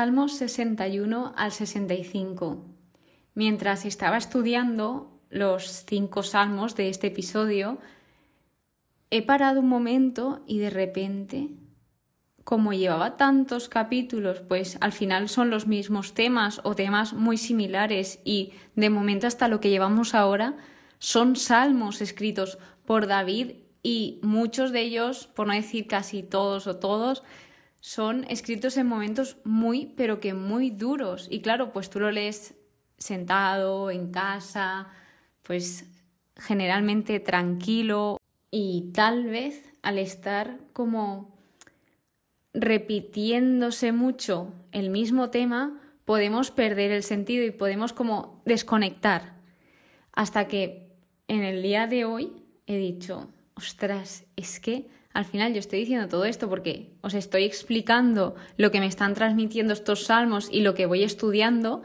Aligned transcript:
Salmos 0.00 0.32
61 0.38 1.34
al 1.36 1.52
65. 1.52 2.64
Mientras 3.34 3.84
estaba 3.84 4.16
estudiando 4.16 5.20
los 5.28 5.84
cinco 5.86 6.22
salmos 6.22 6.74
de 6.74 6.88
este 6.88 7.08
episodio, 7.08 7.76
he 9.10 9.20
parado 9.20 9.60
un 9.60 9.68
momento 9.68 10.42
y 10.46 10.58
de 10.58 10.70
repente, 10.70 11.50
como 12.44 12.72
llevaba 12.72 13.18
tantos 13.18 13.68
capítulos, 13.68 14.40
pues 14.40 14.78
al 14.80 14.92
final 14.92 15.28
son 15.28 15.50
los 15.50 15.66
mismos 15.66 16.14
temas 16.14 16.62
o 16.64 16.74
temas 16.74 17.12
muy 17.12 17.36
similares 17.36 18.20
y 18.24 18.54
de 18.76 18.88
momento 18.88 19.26
hasta 19.26 19.48
lo 19.48 19.60
que 19.60 19.68
llevamos 19.68 20.14
ahora 20.14 20.56
son 20.98 21.36
salmos 21.36 22.00
escritos 22.00 22.56
por 22.86 23.06
David 23.06 23.50
y 23.82 24.18
muchos 24.22 24.72
de 24.72 24.80
ellos, 24.80 25.26
por 25.26 25.46
no 25.46 25.52
decir 25.52 25.86
casi 25.86 26.22
todos 26.22 26.66
o 26.66 26.76
todos, 26.76 27.22
son 27.80 28.24
escritos 28.28 28.76
en 28.76 28.86
momentos 28.86 29.36
muy, 29.44 29.86
pero 29.96 30.20
que 30.20 30.34
muy 30.34 30.70
duros. 30.70 31.26
Y 31.30 31.40
claro, 31.40 31.72
pues 31.72 31.90
tú 31.90 32.00
lo 32.00 32.10
lees 32.10 32.54
sentado, 32.98 33.90
en 33.90 34.10
casa, 34.10 34.88
pues 35.42 35.86
generalmente 36.36 37.20
tranquilo 37.20 38.18
y 38.50 38.90
tal 38.92 39.26
vez 39.26 39.64
al 39.82 39.98
estar 39.98 40.58
como 40.72 41.38
repitiéndose 42.52 43.92
mucho 43.92 44.52
el 44.72 44.90
mismo 44.90 45.30
tema, 45.30 45.80
podemos 46.04 46.50
perder 46.50 46.90
el 46.90 47.02
sentido 47.02 47.44
y 47.44 47.50
podemos 47.50 47.92
como 47.92 48.42
desconectar. 48.44 49.34
Hasta 50.12 50.48
que 50.48 50.92
en 51.28 51.44
el 51.44 51.62
día 51.62 51.86
de 51.86 52.04
hoy 52.04 52.32
he 52.66 52.76
dicho, 52.76 53.28
ostras, 53.54 54.24
es 54.36 54.60
que 54.60 54.88
al 55.12 55.24
final 55.24 55.52
yo 55.52 55.58
estoy 55.58 55.80
diciendo 55.80 56.08
todo 56.08 56.24
esto 56.24 56.48
porque 56.48 56.92
os 57.00 57.14
estoy 57.14 57.44
explicando 57.44 58.36
lo 58.56 58.70
que 58.70 58.80
me 58.80 58.86
están 58.86 59.14
transmitiendo 59.14 59.72
estos 59.72 60.04
salmos 60.04 60.48
y 60.52 60.60
lo 60.60 60.74
que 60.74 60.86
voy 60.86 61.02
estudiando, 61.02 61.82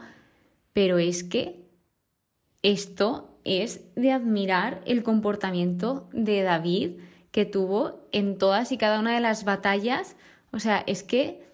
pero 0.72 0.98
es 0.98 1.24
que 1.24 1.66
esto 2.62 3.38
es 3.44 3.82
de 3.96 4.12
admirar 4.12 4.82
el 4.86 5.02
comportamiento 5.02 6.08
de 6.12 6.42
David 6.42 6.90
que 7.32 7.44
tuvo 7.44 8.08
en 8.12 8.38
todas 8.38 8.72
y 8.72 8.78
cada 8.78 9.00
una 9.00 9.14
de 9.14 9.20
las 9.20 9.44
batallas. 9.44 10.16
O 10.52 10.58
sea, 10.58 10.82
es 10.86 11.02
que 11.02 11.46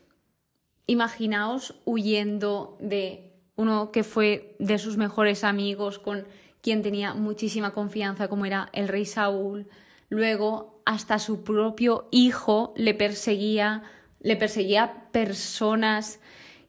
imaginaos 0.86 1.74
huyendo 1.84 2.76
de 2.80 3.32
uno 3.56 3.92
que 3.92 4.04
fue 4.04 4.56
de 4.58 4.78
sus 4.78 4.96
mejores 4.96 5.44
amigos, 5.44 5.98
con 5.98 6.26
quien 6.60 6.82
tenía 6.82 7.14
muchísima 7.14 7.72
confianza, 7.72 8.28
como 8.28 8.46
era 8.46 8.68
el 8.72 8.88
rey 8.88 9.04
Saúl, 9.04 9.68
Luego, 10.12 10.71
hasta 10.84 11.18
su 11.18 11.42
propio 11.42 12.08
hijo 12.10 12.72
le 12.76 12.94
perseguía, 12.94 13.82
le 14.20 14.36
perseguía 14.36 15.08
personas 15.12 16.20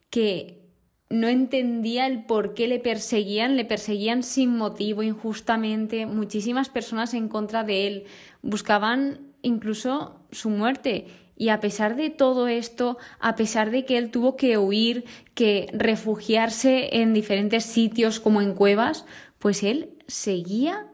que 0.10 0.64
no 1.10 1.28
entendía 1.28 2.08
el 2.08 2.26
por 2.26 2.54
qué 2.56 2.68
le 2.68 2.80
perseguían, 2.80 3.56
le 3.56 3.66
perseguían 3.66 4.24
sin 4.24 4.58
motivo, 4.58 5.04
injustamente, 5.04 6.06
muchísimas 6.06 6.70
personas 6.70 7.14
en 7.14 7.28
contra 7.28 7.64
de 7.64 7.88
él, 7.88 8.04
buscaban 8.42 9.20
incluso 9.44 10.20
su 10.32 10.50
muerte. 10.50 11.08
Y 11.36 11.50
a 11.50 11.60
pesar 11.60 11.96
de 11.96 12.10
todo 12.10 12.48
esto, 12.48 12.98
a 13.20 13.36
pesar 13.36 13.70
de 13.70 13.86
que 13.86 13.98
él 13.98 14.12
tuvo 14.12 14.36
que 14.36 14.58
huir, 14.58 15.06
que 15.34 15.68
refugiarse 15.74 16.98
en 17.02 17.14
diferentes 17.14 17.64
sitios 17.64 18.20
como 18.20 18.42
en 18.42 18.54
cuevas, 18.54 19.06
pues 19.40 19.62
él 19.64 19.92
seguía 20.08 20.88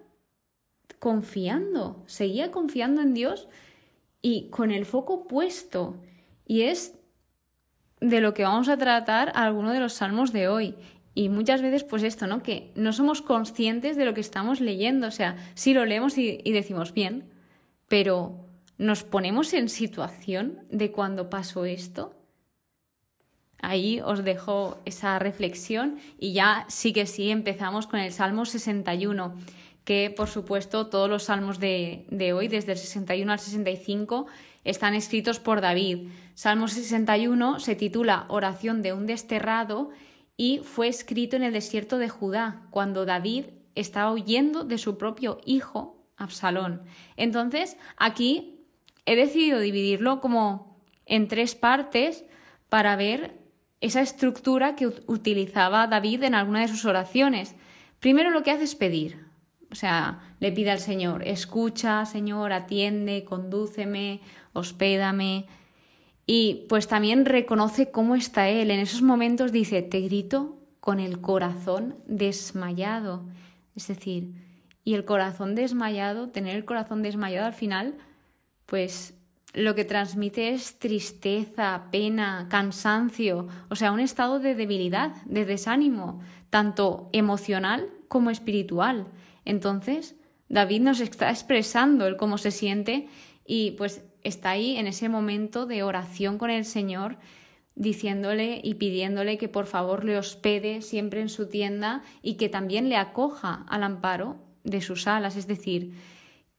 confiando, 1.00 2.04
seguía 2.06 2.52
confiando 2.52 3.02
en 3.02 3.14
Dios 3.14 3.48
y 4.22 4.50
con 4.50 4.72
el 4.72 4.86
foco 4.86 5.28
puesto. 5.28 5.96
Y 6.46 6.64
es 6.64 6.96
de 8.02 8.22
lo 8.22 8.34
que 8.34 8.44
vamos 8.44 8.70
a 8.70 8.78
tratar 8.78 9.32
alguno 9.36 9.72
de 9.72 9.80
los 9.80 9.94
salmos 9.94 10.32
de 10.32 10.48
hoy. 10.48 10.76
Y 11.16 11.30
muchas 11.30 11.62
veces, 11.62 11.84
pues 11.84 12.04
esto, 12.04 12.28
¿no? 12.28 12.44
Que 12.44 12.72
no 12.76 12.94
somos 12.94 13.22
conscientes 13.22 13.98
de 13.98 14.06
lo 14.06 14.14
que 14.14 14.22
estamos 14.22 14.62
leyendo. 14.62 15.08
O 15.08 15.12
sea, 15.12 15.36
sí 15.56 15.74
lo 15.74 15.86
leemos 15.86 16.18
y, 16.18 16.40
y 16.44 16.52
decimos 16.52 16.94
bien, 16.94 17.30
pero 17.88 18.46
¿nos 18.78 19.04
ponemos 19.04 19.54
en 19.54 19.70
situación 19.70 20.60
de 20.70 20.92
cuando 20.92 21.30
pasó 21.30 21.66
esto? 21.66 22.14
Ahí 23.62 24.00
os 24.00 24.24
dejo 24.24 24.78
esa 24.86 25.20
reflexión 25.20 25.98
y 26.18 26.32
ya 26.32 26.66
sí 26.70 26.94
que 26.94 27.06
sí 27.06 27.30
empezamos 27.30 27.88
con 27.88 28.00
el 28.00 28.14
Salmo 28.14 28.46
61 28.46 29.34
que 29.90 30.14
por 30.16 30.28
supuesto 30.28 30.86
todos 30.86 31.10
los 31.10 31.24
salmos 31.24 31.60
de, 31.60 32.06
hoy, 32.36 32.48
desde 32.48 32.74
el 32.74 32.78
61 32.78 33.32
al 33.32 33.40
65, 33.40 34.28
están 34.64 34.94
escritos 34.94 35.40
por 35.40 35.62
David. 35.62 36.10
Salmo 36.36 36.68
61 36.68 37.60
se 37.60 37.74
titula 37.74 38.28
Oración 38.30 38.84
de 38.84 38.94
un 38.94 39.08
desterrado 39.08 39.90
y 40.38 40.60
fue 40.64 40.90
escrito 40.90 41.38
en 41.38 41.42
el 41.42 41.54
desierto 41.54 41.98
de 41.98 42.08
Judá, 42.08 42.68
cuando 42.70 43.08
David 43.08 43.46
estaba 43.74 44.12
huyendo 44.12 44.64
de 44.64 44.78
su 44.78 45.00
propio 45.00 45.42
hijo, 45.44 46.06
Absalón. 46.18 46.84
Entonces, 47.18 47.76
aquí 47.98 48.60
he 49.08 49.16
decidido 49.16 49.60
dividirlo 49.60 50.22
como 50.22 50.84
en 51.08 51.28
tres 51.28 51.56
partes 51.56 52.26
para 52.70 52.96
ver 52.96 53.40
esa 53.82 54.02
estructura 54.02 54.76
que 54.76 54.86
utilizaba 54.86 55.88
David 55.88 56.26
en 56.26 56.36
alguna 56.36 56.62
de 56.62 56.68
sus 56.68 56.86
oraciones. 56.86 57.56
Primero 58.00 58.30
lo 58.30 58.44
que 58.44 58.52
hace 58.52 58.66
es 58.66 58.76
pedir, 58.76 59.29
o 59.72 59.76
sea, 59.76 60.20
le 60.40 60.52
pide 60.52 60.72
al 60.72 60.80
Señor, 60.80 61.28
escucha, 61.28 62.06
Señor, 62.06 62.54
atiende, 62.54 63.24
condúceme, 63.24 64.22
hospédame. 64.54 65.46
Y 66.26 66.66
pues 66.70 66.88
también 66.88 67.26
reconoce 67.26 67.92
cómo 67.92 68.16
está 68.16 68.50
Él. 68.50 68.72
En 68.72 68.80
esos 68.80 69.02
momentos 69.02 69.52
dice, 69.52 69.82
te 69.82 70.02
grito 70.02 70.58
con 70.80 71.00
el 71.00 71.22
corazón 71.22 71.96
desmayado. 72.08 73.24
Es 73.76 73.88
decir, 73.88 74.34
y 74.84 74.96
el 74.96 75.06
corazón 75.06 75.56
desmayado, 75.56 76.30
tener 76.30 76.56
el 76.56 76.66
corazón 76.66 77.04
desmayado 77.04 77.46
al 77.46 77.54
final, 77.54 77.96
pues 78.66 79.14
lo 79.54 79.76
que 79.76 79.86
transmite 79.86 80.50
es 80.50 80.80
tristeza, 80.80 81.86
pena, 81.92 82.48
cansancio, 82.50 83.48
o 83.70 83.76
sea, 83.76 83.92
un 83.92 84.00
estado 84.00 84.40
de 84.40 84.56
debilidad, 84.56 85.16
de 85.26 85.46
desánimo, 85.46 86.22
tanto 86.50 87.10
emocional 87.14 87.90
como 88.08 88.30
espiritual. 88.30 89.08
Entonces, 89.50 90.16
David 90.48 90.82
nos 90.82 91.00
está 91.00 91.32
expresando 91.32 92.06
el 92.06 92.18
cómo 92.18 92.38
se 92.38 92.52
siente 92.52 93.08
y 93.48 93.72
pues 93.72 94.04
está 94.24 94.52
ahí 94.52 94.78
en 94.78 94.86
ese 94.86 95.10
momento 95.10 95.66
de 95.66 95.82
oración 95.82 96.38
con 96.38 96.52
el 96.52 96.66
Señor, 96.66 97.18
diciéndole 97.74 98.62
y 98.64 98.76
pidiéndole 98.76 99.40
que 99.40 99.48
por 99.48 99.66
favor 99.66 100.06
le 100.06 100.20
hospede 100.20 100.84
siempre 100.84 101.22
en 101.22 101.30
su 101.30 101.48
tienda 101.48 102.04
y 102.22 102.36
que 102.36 102.48
también 102.48 102.90
le 102.90 102.98
acoja 102.98 103.66
al 103.70 103.82
amparo 103.82 104.38
de 104.64 104.82
sus 104.82 105.08
alas, 105.08 105.36
es 105.36 105.48
decir, 105.48 105.94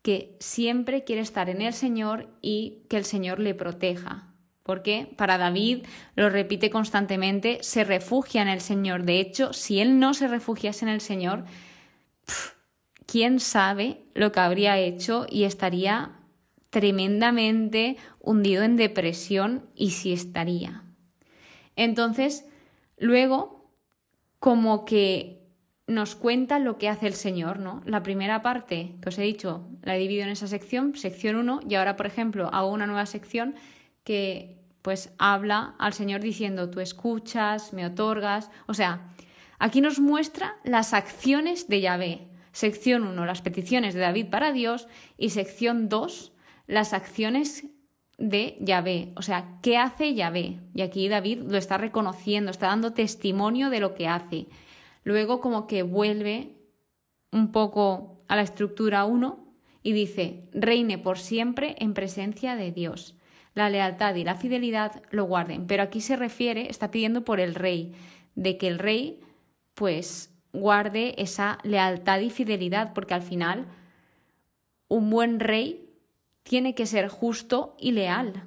que 0.02 0.36
siempre 0.40 1.04
quiere 1.04 1.22
estar 1.22 1.48
en 1.48 1.62
el 1.62 1.74
Señor 1.74 2.28
y 2.42 2.82
que 2.88 2.96
el 2.96 3.04
Señor 3.04 3.38
le 3.38 3.54
proteja. 3.54 4.34
Porque 4.64 5.12
para 5.16 5.38
David, 5.38 5.86
lo 6.16 6.28
repite 6.28 6.70
constantemente, 6.70 7.58
se 7.62 7.84
refugia 7.84 8.42
en 8.42 8.48
el 8.48 8.60
Señor. 8.60 9.04
De 9.04 9.20
hecho, 9.20 9.52
si 9.52 9.78
él 9.78 10.00
no 10.00 10.12
se 10.12 10.26
refugiase 10.26 10.84
en 10.84 10.90
el 10.90 11.00
Señor, 11.00 11.44
quién 13.10 13.40
sabe 13.40 14.04
lo 14.14 14.30
que 14.30 14.38
habría 14.38 14.78
hecho 14.78 15.26
y 15.28 15.42
estaría 15.42 16.12
tremendamente 16.70 17.96
hundido 18.20 18.62
en 18.62 18.76
depresión 18.76 19.66
y 19.74 19.90
si 19.90 20.12
estaría. 20.12 20.84
Entonces, 21.74 22.46
luego, 22.98 23.68
como 24.38 24.84
que 24.84 25.40
nos 25.88 26.14
cuenta 26.14 26.60
lo 26.60 26.78
que 26.78 26.88
hace 26.88 27.08
el 27.08 27.14
Señor, 27.14 27.58
¿no? 27.58 27.82
La 27.84 28.04
primera 28.04 28.42
parte 28.42 28.94
que 29.02 29.08
os 29.08 29.18
he 29.18 29.22
dicho 29.22 29.66
la 29.82 29.96
he 29.96 29.98
dividido 29.98 30.26
en 30.26 30.30
esa 30.30 30.46
sección, 30.46 30.94
sección 30.94 31.34
1, 31.34 31.62
y 31.68 31.74
ahora, 31.74 31.96
por 31.96 32.06
ejemplo, 32.06 32.48
hago 32.52 32.70
una 32.70 32.86
nueva 32.86 33.06
sección 33.06 33.56
que 34.04 34.56
pues 34.82 35.12
habla 35.18 35.74
al 35.80 35.94
Señor 35.94 36.20
diciendo, 36.20 36.70
tú 36.70 36.78
escuchas, 36.78 37.72
me 37.72 37.84
otorgas, 37.84 38.52
o 38.68 38.74
sea, 38.74 39.08
aquí 39.58 39.80
nos 39.80 39.98
muestra 39.98 40.58
las 40.62 40.94
acciones 40.94 41.68
de 41.68 41.80
Yahvé, 41.80 42.29
Sección 42.52 43.06
1, 43.06 43.24
las 43.26 43.42
peticiones 43.42 43.94
de 43.94 44.00
David 44.00 44.26
para 44.26 44.52
Dios 44.52 44.88
y 45.16 45.30
sección 45.30 45.88
2, 45.88 46.32
las 46.66 46.92
acciones 46.92 47.66
de 48.18 48.58
Yahvé, 48.60 49.12
o 49.16 49.22
sea, 49.22 49.58
¿qué 49.62 49.78
hace 49.78 50.14
Yahvé? 50.14 50.60
Y 50.74 50.82
aquí 50.82 51.08
David 51.08 51.40
lo 51.48 51.56
está 51.56 51.78
reconociendo, 51.78 52.50
está 52.50 52.66
dando 52.66 52.92
testimonio 52.92 53.70
de 53.70 53.80
lo 53.80 53.94
que 53.94 54.08
hace. 54.08 54.46
Luego 55.04 55.40
como 55.40 55.66
que 55.66 55.82
vuelve 55.82 56.56
un 57.32 57.50
poco 57.50 58.18
a 58.28 58.36
la 58.36 58.42
estructura 58.42 59.04
1 59.04 59.54
y 59.82 59.92
dice, 59.92 60.48
reine 60.52 60.98
por 60.98 61.18
siempre 61.18 61.76
en 61.78 61.94
presencia 61.94 62.56
de 62.56 62.72
Dios. 62.72 63.16
La 63.54 63.70
lealtad 63.70 64.14
y 64.14 64.24
la 64.24 64.34
fidelidad 64.34 65.02
lo 65.10 65.24
guarden, 65.24 65.66
pero 65.66 65.82
aquí 65.82 66.00
se 66.00 66.16
refiere, 66.16 66.68
está 66.68 66.90
pidiendo 66.90 67.24
por 67.24 67.40
el 67.40 67.54
rey, 67.54 67.94
de 68.34 68.58
que 68.58 68.68
el 68.68 68.78
rey 68.78 69.20
pues 69.74 70.30
guarde 70.52 71.14
esa 71.18 71.58
lealtad 71.62 72.20
y 72.20 72.30
fidelidad, 72.30 72.92
porque 72.92 73.14
al 73.14 73.22
final 73.22 73.66
un 74.88 75.10
buen 75.10 75.40
rey 75.40 75.88
tiene 76.42 76.74
que 76.74 76.86
ser 76.86 77.08
justo 77.08 77.76
y 77.78 77.92
leal. 77.92 78.44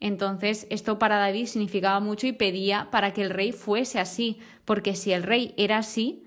Entonces, 0.00 0.66
esto 0.70 0.98
para 0.98 1.16
David 1.16 1.46
significaba 1.46 2.00
mucho 2.00 2.26
y 2.26 2.32
pedía 2.32 2.90
para 2.90 3.12
que 3.12 3.22
el 3.22 3.30
rey 3.30 3.52
fuese 3.52 3.98
así, 3.98 4.38
porque 4.64 4.94
si 4.94 5.12
el 5.12 5.22
rey 5.22 5.54
era 5.56 5.78
así, 5.78 6.26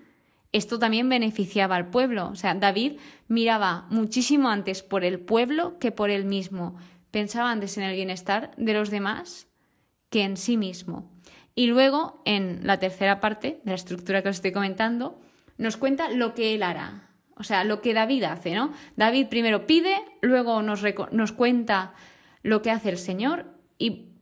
esto 0.51 0.79
también 0.79 1.07
beneficiaba 1.09 1.75
al 1.75 1.89
pueblo. 1.89 2.29
O 2.29 2.35
sea, 2.35 2.55
David 2.55 2.97
miraba 3.27 3.85
muchísimo 3.91 4.49
antes 4.49 4.81
por 4.81 5.03
el 5.03 5.19
pueblo 5.19 5.77
que 5.77 5.91
por 5.91 6.09
él 6.09 6.25
mismo. 6.25 6.75
Pensaba 7.11 7.51
antes 7.51 7.77
en 7.77 7.83
el 7.83 7.95
bienestar 7.95 8.51
de 8.57 8.73
los 8.73 8.89
demás 8.89 9.47
que 10.09 10.23
en 10.23 10.37
sí 10.37 10.57
mismo. 10.57 11.11
Y 11.59 11.67
luego, 11.67 12.21
en 12.23 12.61
la 12.63 12.79
tercera 12.79 13.19
parte 13.19 13.59
de 13.65 13.71
la 13.71 13.75
estructura 13.75 14.21
que 14.21 14.29
os 14.29 14.37
estoy 14.37 14.53
comentando, 14.53 15.19
nos 15.57 15.75
cuenta 15.75 16.09
lo 16.09 16.33
que 16.33 16.55
él 16.55 16.63
hará. 16.63 17.09
O 17.35 17.43
sea, 17.43 17.65
lo 17.65 17.81
que 17.81 17.93
David 17.93 18.23
hace, 18.23 18.55
¿no? 18.55 18.71
David 18.95 19.27
primero 19.27 19.67
pide, 19.67 19.97
luego 20.21 20.61
nos, 20.61 20.81
nos 21.11 21.33
cuenta 21.33 21.95
lo 22.43 22.61
que 22.61 22.71
hace 22.71 22.87
el 22.87 22.97
Señor 22.97 23.47
y 23.77 24.13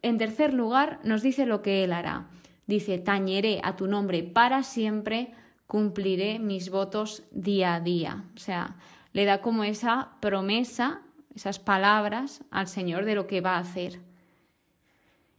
en 0.00 0.16
tercer 0.16 0.54
lugar 0.54 0.98
nos 1.04 1.20
dice 1.20 1.44
lo 1.44 1.60
que 1.60 1.84
él 1.84 1.92
hará. 1.92 2.30
Dice, 2.66 2.96
tañeré 2.96 3.60
a 3.62 3.76
tu 3.76 3.88
nombre 3.88 4.22
para 4.22 4.62
siempre, 4.62 5.34
cumpliré 5.66 6.38
mis 6.38 6.70
votos 6.70 7.24
día 7.30 7.74
a 7.74 7.80
día. 7.80 8.24
O 8.34 8.38
sea, 8.38 8.76
le 9.12 9.26
da 9.26 9.42
como 9.42 9.64
esa 9.64 10.12
promesa, 10.20 11.02
esas 11.34 11.58
palabras 11.58 12.42
al 12.50 12.68
Señor 12.68 13.04
de 13.04 13.16
lo 13.16 13.26
que 13.26 13.42
va 13.42 13.56
a 13.56 13.60
hacer. 13.60 14.00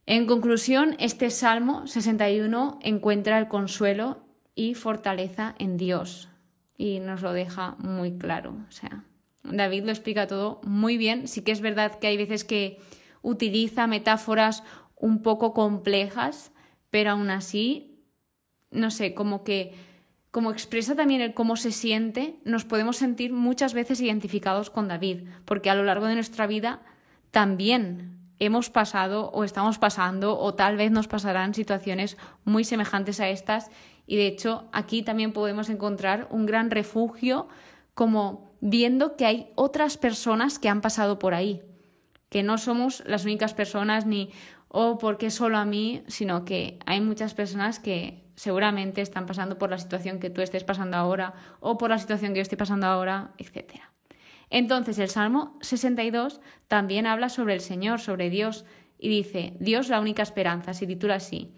En 0.09 0.25
conclusión, 0.25 0.95
este 0.99 1.29
Salmo 1.29 1.85
61 1.85 2.79
encuentra 2.81 3.37
el 3.39 3.49
consuelo 3.49 4.23
y 4.55 4.73
fortaleza 4.73 5.53
en 5.59 5.75
Dios 5.75 6.29
y 6.77 6.99
nos 6.99 7.21
lo 7.21 7.33
deja 7.33 7.75
muy 7.79 8.17
claro. 8.17 8.55
O 8.69 8.71
sea, 8.71 9.03
David 9.43 9.83
lo 9.83 9.91
explica 9.91 10.25
todo 10.25 10.61
muy 10.63 10.95
bien. 10.95 11.27
Sí 11.27 11.41
que 11.41 11.51
es 11.51 11.59
verdad 11.59 11.99
que 11.99 12.07
hay 12.07 12.15
veces 12.15 12.45
que 12.45 12.79
utiliza 13.21 13.85
metáforas 13.85 14.63
un 14.95 15.21
poco 15.21 15.53
complejas, 15.53 16.53
pero 16.89 17.11
aún 17.11 17.29
así, 17.29 18.01
no 18.71 18.91
sé, 18.91 19.13
como 19.13 19.43
que 19.43 19.73
como 20.31 20.51
expresa 20.51 20.95
también 20.95 21.19
el 21.19 21.33
cómo 21.33 21.57
se 21.57 21.73
siente, 21.73 22.39
nos 22.45 22.63
podemos 22.63 22.95
sentir 22.95 23.33
muchas 23.33 23.73
veces 23.73 23.99
identificados 23.99 24.69
con 24.69 24.87
David, 24.87 25.23
porque 25.43 25.69
a 25.69 25.75
lo 25.75 25.83
largo 25.83 26.05
de 26.05 26.13
nuestra 26.13 26.47
vida 26.47 26.81
también 27.31 28.16
hemos 28.39 28.69
pasado 28.69 29.29
o 29.31 29.43
estamos 29.43 29.77
pasando 29.77 30.37
o 30.39 30.53
tal 30.53 30.77
vez 30.77 30.91
nos 30.91 31.07
pasarán 31.07 31.53
situaciones 31.53 32.17
muy 32.45 32.63
semejantes 32.63 33.19
a 33.19 33.29
estas 33.29 33.69
y 34.05 34.15
de 34.15 34.27
hecho 34.27 34.65
aquí 34.71 35.03
también 35.03 35.33
podemos 35.33 35.69
encontrar 35.69 36.27
un 36.29 36.45
gran 36.45 36.71
refugio 36.71 37.47
como 37.93 38.51
viendo 38.61 39.15
que 39.15 39.25
hay 39.25 39.51
otras 39.55 39.97
personas 39.97 40.59
que 40.59 40.69
han 40.69 40.81
pasado 40.81 41.19
por 41.19 41.33
ahí 41.33 41.61
que 42.29 42.43
no 42.43 42.57
somos 42.57 43.03
las 43.05 43.25
únicas 43.25 43.53
personas 43.53 44.05
ni 44.05 44.31
o 44.69 44.91
oh, 44.91 44.97
porque 44.97 45.31
solo 45.31 45.57
a 45.57 45.65
mí, 45.65 46.03
sino 46.07 46.43
que 46.43 46.77
hay 46.85 46.99
muchas 46.99 47.33
personas 47.33 47.79
que 47.79 48.23
seguramente 48.35 49.01
están 49.01 49.25
pasando 49.25 49.57
por 49.57 49.69
la 49.69 49.77
situación 49.77 50.19
que 50.19 50.29
tú 50.29 50.41
estés 50.41 50.63
pasando 50.63 50.97
ahora 50.97 51.33
o 51.61 51.77
por 51.77 51.89
la 51.89 51.97
situación 51.97 52.33
que 52.33 52.39
yo 52.39 52.41
estoy 52.41 52.57
pasando 52.57 52.85
ahora, 52.85 53.31
etc. 53.37 53.81
Entonces 54.49 54.99
el 54.99 55.09
Salmo 55.09 55.57
62 55.61 56.41
también 56.67 57.05
habla 57.05 57.29
sobre 57.29 57.53
el 57.53 57.61
Señor, 57.61 57.99
sobre 57.99 58.29
Dios, 58.29 58.65
y 58.97 59.09
dice, 59.09 59.53
Dios 59.59 59.89
la 59.89 59.99
única 59.99 60.23
esperanza, 60.23 60.73
se 60.73 60.87
titula 60.87 61.15
así. 61.15 61.51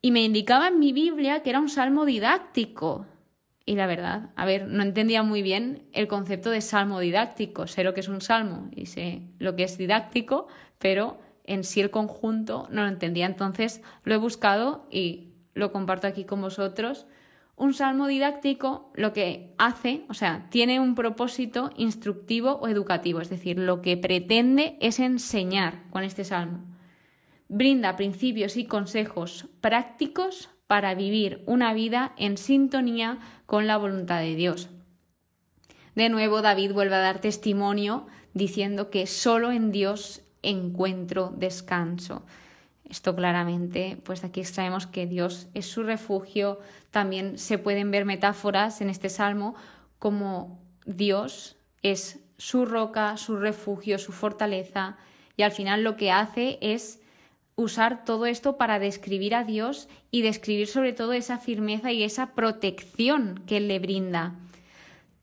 Y 0.00 0.10
me 0.10 0.22
indicaba 0.22 0.68
en 0.68 0.78
mi 0.78 0.92
Biblia 0.92 1.42
que 1.42 1.50
era 1.50 1.60
un 1.60 1.68
salmo 1.68 2.04
didáctico, 2.04 3.06
y 3.68 3.74
la 3.74 3.88
verdad, 3.88 4.30
a 4.36 4.44
ver, 4.46 4.68
no 4.68 4.84
entendía 4.84 5.24
muy 5.24 5.42
bien 5.42 5.88
el 5.92 6.06
concepto 6.06 6.50
de 6.50 6.60
salmo 6.60 7.00
didáctico. 7.00 7.66
Sé 7.66 7.82
lo 7.82 7.94
que 7.94 8.00
es 8.00 8.08
un 8.08 8.20
salmo 8.20 8.70
y 8.70 8.86
sé 8.86 9.22
lo 9.40 9.56
que 9.56 9.64
es 9.64 9.76
didáctico, 9.76 10.46
pero 10.78 11.18
en 11.42 11.64
sí 11.64 11.80
el 11.80 11.90
conjunto 11.90 12.68
no 12.70 12.82
lo 12.82 12.88
entendía. 12.88 13.26
Entonces 13.26 13.82
lo 14.04 14.14
he 14.14 14.18
buscado 14.18 14.86
y 14.88 15.32
lo 15.54 15.72
comparto 15.72 16.06
aquí 16.06 16.24
con 16.24 16.40
vosotros. 16.40 17.08
Un 17.56 17.72
salmo 17.72 18.06
didáctico 18.06 18.92
lo 18.94 19.14
que 19.14 19.54
hace, 19.56 20.04
o 20.10 20.14
sea, 20.14 20.46
tiene 20.50 20.78
un 20.78 20.94
propósito 20.94 21.70
instructivo 21.76 22.52
o 22.56 22.68
educativo, 22.68 23.22
es 23.22 23.30
decir, 23.30 23.58
lo 23.58 23.80
que 23.80 23.96
pretende 23.96 24.76
es 24.80 25.00
enseñar 25.00 25.88
con 25.90 26.04
este 26.04 26.24
salmo. 26.24 26.64
Brinda 27.48 27.96
principios 27.96 28.58
y 28.58 28.66
consejos 28.66 29.48
prácticos 29.62 30.50
para 30.66 30.94
vivir 30.94 31.42
una 31.46 31.72
vida 31.72 32.12
en 32.18 32.36
sintonía 32.36 33.18
con 33.46 33.66
la 33.66 33.78
voluntad 33.78 34.20
de 34.20 34.34
Dios. 34.34 34.68
De 35.94 36.10
nuevo, 36.10 36.42
David 36.42 36.72
vuelve 36.72 36.96
a 36.96 37.00
dar 37.00 37.20
testimonio 37.20 38.06
diciendo 38.34 38.90
que 38.90 39.06
solo 39.06 39.50
en 39.50 39.72
Dios 39.72 40.20
encuentro 40.42 41.32
descanso. 41.34 42.26
Esto 42.88 43.16
claramente, 43.16 43.98
pues 44.04 44.22
aquí 44.22 44.40
extraemos 44.40 44.86
que 44.86 45.06
Dios 45.06 45.48
es 45.54 45.66
su 45.66 45.82
refugio. 45.82 46.60
También 46.90 47.38
se 47.38 47.58
pueden 47.58 47.90
ver 47.90 48.04
metáforas 48.04 48.80
en 48.80 48.90
este 48.90 49.08
salmo 49.08 49.54
como 49.98 50.60
Dios 50.84 51.56
es 51.82 52.20
su 52.38 52.64
roca, 52.64 53.16
su 53.16 53.36
refugio, 53.36 53.98
su 53.98 54.12
fortaleza. 54.12 54.96
Y 55.36 55.42
al 55.42 55.52
final 55.52 55.82
lo 55.82 55.96
que 55.96 56.12
hace 56.12 56.58
es 56.60 57.00
usar 57.56 58.04
todo 58.04 58.26
esto 58.26 58.56
para 58.56 58.78
describir 58.78 59.34
a 59.34 59.44
Dios 59.44 59.88
y 60.10 60.22
describir 60.22 60.68
sobre 60.68 60.92
todo 60.92 61.12
esa 61.12 61.38
firmeza 61.38 61.90
y 61.90 62.02
esa 62.02 62.34
protección 62.34 63.42
que 63.46 63.56
Él 63.56 63.68
le 63.68 63.78
brinda. 63.78 64.34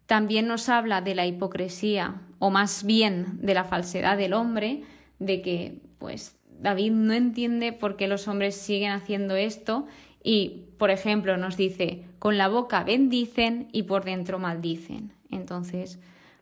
También 0.06 0.48
nos 0.48 0.68
habla 0.68 1.02
de 1.02 1.16
la 1.16 1.26
hipocresía, 1.26 2.22
o 2.40 2.50
más 2.50 2.84
bien 2.84 3.40
de 3.42 3.54
la 3.54 3.64
falsedad 3.64 4.18
del 4.18 4.34
hombre, 4.34 4.84
de 5.20 5.42
que 5.42 5.80
pues 6.00 6.36
David 6.60 6.92
no 6.92 7.14
entiende 7.14 7.74
por 7.74 7.96
qué 7.96 8.08
los 8.08 8.28
hombres 8.28 8.56
siguen 8.56 8.92
haciendo 8.92 9.36
esto 9.36 9.86
y, 10.24 10.68
por 10.78 10.90
ejemplo, 10.90 11.38
nos 11.38 11.58
dice, 11.58 12.06
con 12.20 12.38
la 12.38 12.48
boca 12.48 12.84
bendicen 12.84 13.68
y 13.72 13.84
por 13.84 14.06
dentro 14.06 14.40
maldicen. 14.40 15.14
Entonces, 15.30 16.00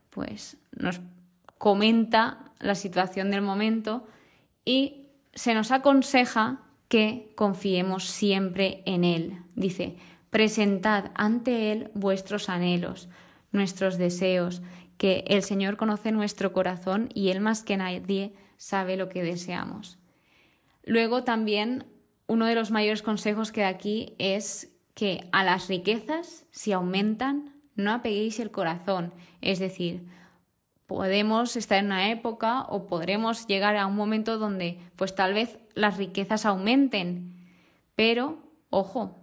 pues 0.09 0.57
nos 0.71 1.01
comenta 1.57 2.51
la 2.59 2.75
situación 2.75 3.31
del 3.31 3.41
momento 3.41 4.05
y 4.65 5.07
se 5.33 5.53
nos 5.53 5.71
aconseja 5.71 6.61
que 6.87 7.31
confiemos 7.35 8.05
siempre 8.05 8.83
en 8.85 9.03
Él. 9.03 9.37
Dice, 9.55 9.95
presentad 10.29 11.11
ante 11.15 11.71
Él 11.71 11.89
vuestros 11.93 12.49
anhelos, 12.49 13.09
nuestros 13.51 13.97
deseos, 13.97 14.61
que 14.97 15.23
el 15.27 15.41
Señor 15.41 15.77
conoce 15.77 16.11
nuestro 16.11 16.53
corazón 16.53 17.09
y 17.13 17.29
Él 17.29 17.39
más 17.41 17.63
que 17.63 17.77
nadie 17.77 18.33
sabe 18.57 18.97
lo 18.97 19.09
que 19.09 19.23
deseamos. 19.23 19.97
Luego 20.83 21.23
también 21.23 21.85
uno 22.27 22.45
de 22.45 22.55
los 22.55 22.71
mayores 22.71 23.01
consejos 23.01 23.51
que 23.51 23.61
da 23.61 23.67
aquí 23.67 24.15
es 24.17 24.71
que 24.93 25.27
a 25.31 25.43
las 25.43 25.67
riquezas, 25.67 26.45
si 26.51 26.71
aumentan, 26.71 27.55
no 27.75 27.91
apeguéis 27.91 28.39
el 28.39 28.51
corazón, 28.51 29.13
es 29.41 29.59
decir, 29.59 30.05
podemos 30.87 31.55
estar 31.55 31.77
en 31.77 31.85
una 31.85 32.09
época 32.11 32.63
o 32.63 32.85
podremos 32.85 33.47
llegar 33.47 33.77
a 33.77 33.87
un 33.87 33.95
momento 33.95 34.37
donde 34.37 34.79
pues 34.95 35.15
tal 35.15 35.33
vez 35.33 35.57
las 35.73 35.97
riquezas 35.97 36.45
aumenten. 36.45 37.37
Pero, 37.95 38.43
ojo, 38.69 39.21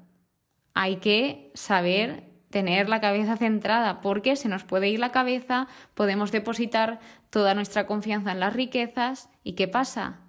hay 0.75 0.97
que 0.97 1.50
saber 1.55 2.25
tener 2.50 2.88
la 2.88 3.00
cabeza 3.00 3.37
centrada 3.37 4.00
porque 4.00 4.37
se 4.37 4.49
nos 4.49 4.65
puede 4.65 4.88
ir 4.88 4.99
la 4.99 5.12
cabeza, 5.12 5.69
podemos 5.95 6.33
depositar 6.33 7.00
toda 7.31 7.55
nuestra 7.55 7.87
confianza 7.87 8.33
en 8.33 8.41
las 8.41 8.55
riquezas 8.55 9.29
y 9.45 9.53
¿qué 9.53 9.69
pasa? 9.69 10.21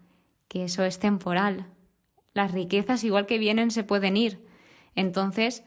Que 0.49 0.65
eso 0.65 0.83
es 0.83 0.99
temporal. 0.99 1.67
Las 2.33 2.51
riquezas 2.51 3.05
igual 3.05 3.25
que 3.25 3.37
vienen 3.37 3.71
se 3.71 3.85
pueden 3.85 4.17
ir. 4.17 4.45
Entonces, 4.95 5.63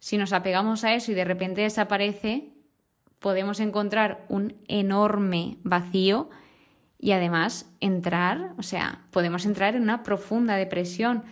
si 0.00 0.16
nos 0.16 0.32
apegamos 0.32 0.82
a 0.82 0.94
eso 0.94 1.12
y 1.12 1.14
de 1.14 1.24
repente 1.24 1.60
desaparece, 1.60 2.52
podemos 3.20 3.60
encontrar 3.60 4.26
un 4.28 4.56
enorme 4.66 5.58
vacío 5.62 6.28
y 6.98 7.12
además 7.12 7.72
entrar, 7.80 8.54
o 8.58 8.62
sea, 8.62 9.06
podemos 9.10 9.46
entrar 9.46 9.76
en 9.76 9.82
una 9.82 10.02
profunda 10.02 10.56
depresión. 10.56 11.24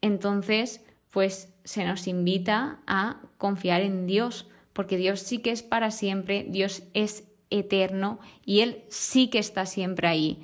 Entonces, 0.00 0.84
pues 1.10 1.52
se 1.64 1.84
nos 1.84 2.06
invita 2.06 2.80
a 2.86 3.20
confiar 3.38 3.82
en 3.82 4.06
Dios, 4.06 4.48
porque 4.72 4.96
Dios 4.96 5.20
sí 5.20 5.38
que 5.38 5.50
es 5.50 5.62
para 5.62 5.90
siempre, 5.90 6.46
Dios 6.48 6.84
es 6.92 7.24
eterno 7.50 8.18
y 8.44 8.60
Él 8.60 8.84
sí 8.88 9.28
que 9.28 9.38
está 9.38 9.66
siempre 9.66 10.08
ahí. 10.08 10.42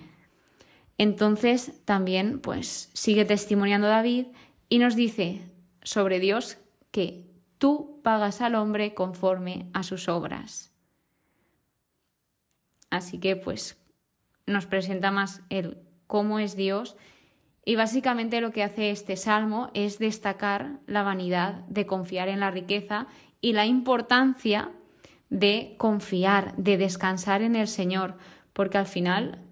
Entonces 1.01 1.83
también 1.87 2.41
pues 2.41 2.91
sigue 2.93 3.25
testimoniando 3.25 3.87
David 3.87 4.27
y 4.69 4.77
nos 4.77 4.97
dice 4.97 5.51
sobre 5.83 6.21
Dios 6.21 6.59
que 6.91 7.25
tú 7.57 8.03
pagas 8.05 8.43
al 8.43 8.55
hombre 8.55 8.93
conforme 8.93 9.71
a 9.73 9.83
sus 9.83 10.11
obras. 10.11 10.75
Así 12.91 13.19
que 13.19 13.35
pues 13.35 13.83
nos 14.45 14.67
presenta 14.67 15.11
más 15.11 15.41
el 15.49 15.79
cómo 16.07 16.39
es 16.39 16.55
Dios 16.55 16.99
y 17.65 17.77
básicamente 17.77 18.43
lo 18.43 18.51
que 18.51 18.63
hace 18.63 18.91
este 18.91 19.17
salmo 19.17 19.71
es 19.73 19.99
destacar 19.99 20.81
la 20.87 21.03
vanidad 21.03 21.65
de 21.69 21.87
confiar 21.87 22.29
en 22.29 22.41
la 22.41 22.51
riqueza 22.51 23.07
y 23.41 23.55
la 23.55 23.65
importancia 23.65 24.71
de 25.31 25.77
confiar, 25.79 26.55
de 26.59 26.77
descansar 26.77 27.41
en 27.41 27.57
el 27.57 27.69
Señor, 27.69 28.19
porque 28.53 28.77
al 28.77 28.87
final 28.87 29.47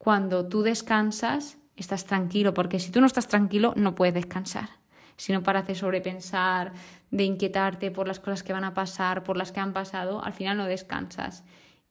cuando 0.00 0.48
tú 0.48 0.62
descansas, 0.62 1.58
estás 1.76 2.06
tranquilo, 2.06 2.54
porque 2.54 2.78
si 2.78 2.90
tú 2.90 3.02
no 3.02 3.06
estás 3.06 3.28
tranquilo, 3.28 3.74
no 3.76 3.94
puedes 3.94 4.14
descansar. 4.14 4.70
Si 5.18 5.30
no 5.30 5.42
paras 5.42 5.66
de 5.66 5.74
sobrepensar, 5.74 6.72
de 7.10 7.24
inquietarte 7.24 7.90
por 7.90 8.08
las 8.08 8.18
cosas 8.18 8.42
que 8.42 8.54
van 8.54 8.64
a 8.64 8.72
pasar, 8.72 9.24
por 9.24 9.36
las 9.36 9.52
que 9.52 9.60
han 9.60 9.74
pasado, 9.74 10.24
al 10.24 10.32
final 10.32 10.56
no 10.56 10.64
descansas. 10.64 11.44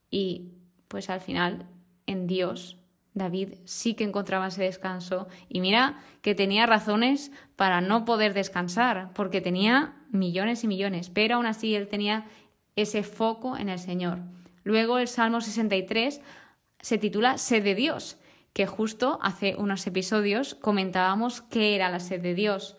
Y 0.09 0.53
pues 0.87 1.11
al 1.11 1.21
final, 1.21 1.67
en 2.07 2.25
Dios, 2.25 2.77
David 3.13 3.53
sí 3.65 3.93
que 3.93 4.05
encontraba 4.05 4.47
ese 4.47 4.63
descanso. 4.63 5.27
Y 5.47 5.61
mira 5.61 5.99
que 6.23 6.33
tenía 6.33 6.65
razones 6.65 7.31
para 7.55 7.79
no 7.79 8.05
poder 8.05 8.33
descansar, 8.33 9.11
porque 9.13 9.39
tenía 9.39 9.93
millones 10.09 10.63
y 10.63 10.67
millones, 10.67 11.11
pero 11.11 11.35
aún 11.35 11.45
así 11.45 11.75
él 11.75 11.87
tenía 11.87 12.25
ese 12.75 13.03
foco 13.03 13.55
en 13.55 13.69
el 13.69 13.77
Señor. 13.77 14.17
Luego 14.63 14.97
el 14.97 15.07
Salmo 15.07 15.41
63 15.41 16.21
se 16.81 16.97
titula 16.97 17.37
Sed 17.37 17.63
de 17.63 17.75
Dios, 17.75 18.17
que 18.53 18.65
justo 18.65 19.19
hace 19.21 19.55
unos 19.57 19.85
episodios 19.87 20.55
comentábamos 20.55 21.41
qué 21.41 21.75
era 21.75 21.89
la 21.89 21.99
sed 21.99 22.21
de 22.21 22.33
Dios. 22.33 22.77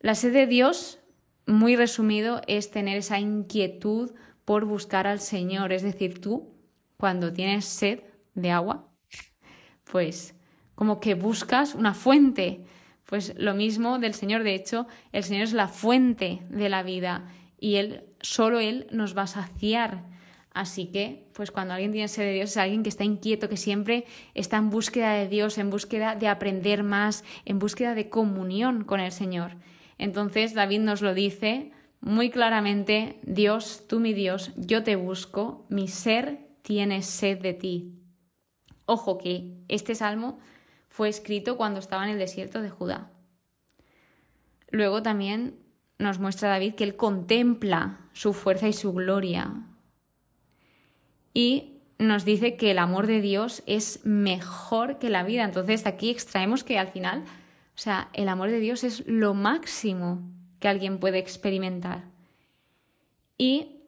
La 0.00 0.14
sed 0.14 0.32
de 0.32 0.46
Dios, 0.46 1.00
muy 1.46 1.76
resumido, 1.76 2.42
es 2.46 2.70
tener 2.70 2.98
esa 2.98 3.18
inquietud 3.18 4.12
por 4.44 4.64
buscar 4.64 5.06
al 5.06 5.20
Señor. 5.20 5.72
Es 5.72 5.82
decir, 5.82 6.20
tú, 6.20 6.54
cuando 6.96 7.32
tienes 7.32 7.64
sed 7.64 8.00
de 8.34 8.50
agua, 8.50 8.88
pues 9.90 10.34
como 10.74 11.00
que 11.00 11.14
buscas 11.14 11.74
una 11.74 11.94
fuente. 11.94 12.64
Pues 13.06 13.34
lo 13.36 13.54
mismo 13.54 13.98
del 13.98 14.14
Señor. 14.14 14.42
De 14.42 14.54
hecho, 14.54 14.86
el 15.12 15.24
Señor 15.24 15.44
es 15.44 15.52
la 15.52 15.68
fuente 15.68 16.42
de 16.50 16.68
la 16.68 16.82
vida 16.82 17.28
y 17.58 17.76
Él, 17.76 18.04
solo 18.20 18.60
Él 18.60 18.86
nos 18.90 19.16
va 19.16 19.22
a 19.22 19.26
saciar. 19.26 20.04
Así 20.56 20.86
que, 20.86 21.28
pues 21.34 21.50
cuando 21.50 21.74
alguien 21.74 21.92
tiene 21.92 22.08
sed 22.08 22.24
de 22.24 22.32
Dios 22.32 22.48
es 22.48 22.56
alguien 22.56 22.82
que 22.82 22.88
está 22.88 23.04
inquieto, 23.04 23.50
que 23.50 23.58
siempre 23.58 24.06
está 24.32 24.56
en 24.56 24.70
búsqueda 24.70 25.12
de 25.12 25.28
Dios, 25.28 25.58
en 25.58 25.68
búsqueda 25.68 26.14
de 26.14 26.28
aprender 26.28 26.82
más, 26.82 27.24
en 27.44 27.58
búsqueda 27.58 27.94
de 27.94 28.08
comunión 28.08 28.84
con 28.84 28.98
el 28.98 29.12
Señor. 29.12 29.56
Entonces 29.98 30.54
David 30.54 30.80
nos 30.80 31.02
lo 31.02 31.12
dice 31.12 31.72
muy 32.00 32.30
claramente, 32.30 33.20
Dios, 33.22 33.84
tú 33.86 34.00
mi 34.00 34.14
Dios, 34.14 34.52
yo 34.56 34.82
te 34.82 34.96
busco, 34.96 35.66
mi 35.68 35.88
ser 35.88 36.48
tiene 36.62 37.02
sed 37.02 37.38
de 37.42 37.52
ti. 37.52 37.92
Ojo 38.86 39.18
que 39.18 39.58
este 39.68 39.94
salmo 39.94 40.38
fue 40.88 41.10
escrito 41.10 41.58
cuando 41.58 41.80
estaba 41.80 42.04
en 42.04 42.12
el 42.12 42.18
desierto 42.18 42.62
de 42.62 42.70
Judá. 42.70 43.10
Luego 44.70 45.02
también 45.02 45.58
nos 45.98 46.18
muestra 46.18 46.48
David 46.48 46.76
que 46.76 46.84
él 46.84 46.96
contempla 46.96 48.08
su 48.14 48.32
fuerza 48.32 48.68
y 48.68 48.72
su 48.72 48.94
gloria, 48.94 49.66
y 51.36 51.82
nos 51.98 52.24
dice 52.24 52.56
que 52.56 52.70
el 52.70 52.78
amor 52.78 53.06
de 53.06 53.20
Dios 53.20 53.62
es 53.66 54.00
mejor 54.04 54.98
que 54.98 55.10
la 55.10 55.22
vida. 55.22 55.44
Entonces 55.44 55.84
aquí 55.84 56.08
extraemos 56.08 56.64
que 56.64 56.78
al 56.78 56.88
final, 56.88 57.24
o 57.24 57.78
sea, 57.78 58.08
el 58.14 58.30
amor 58.30 58.50
de 58.50 58.58
Dios 58.58 58.84
es 58.84 59.06
lo 59.06 59.34
máximo 59.34 60.22
que 60.60 60.68
alguien 60.68 60.98
puede 60.98 61.18
experimentar. 61.18 62.04
Y 63.36 63.82